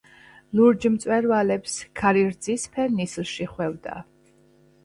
ლურჯ 0.59 0.87
მწვერვალებს 0.93 1.75
ქარი 2.01 2.23
რძისფერ 2.31 2.97
ნისლში 2.97 3.49
ხვევდა. 3.55 4.01